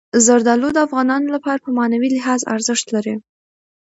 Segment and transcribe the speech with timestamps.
[0.25, 3.15] زردالو د افغانانو لپاره په معنوي لحاظ ارزښت لري.